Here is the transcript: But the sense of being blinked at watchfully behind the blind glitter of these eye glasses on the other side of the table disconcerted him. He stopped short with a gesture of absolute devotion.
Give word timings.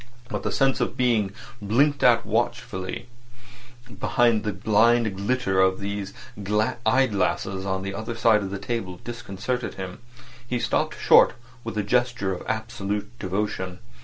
But 0.29 0.41
the 0.41 0.51
sense 0.51 0.81
of 0.81 0.97
being 0.97 1.31
blinked 1.61 2.03
at 2.03 2.25
watchfully 2.25 3.07
behind 3.99 4.43
the 4.43 4.51
blind 4.51 5.15
glitter 5.15 5.59
of 5.61 5.79
these 5.79 6.11
eye 6.43 7.05
glasses 7.05 7.67
on 7.67 7.83
the 7.83 7.93
other 7.93 8.15
side 8.15 8.41
of 8.41 8.49
the 8.49 8.57
table 8.57 8.99
disconcerted 9.03 9.75
him. 9.75 9.99
He 10.47 10.59
stopped 10.59 10.97
short 10.99 11.33
with 11.63 11.77
a 11.77 11.83
gesture 11.83 12.33
of 12.33 12.43
absolute 12.47 13.11
devotion. 13.19 13.77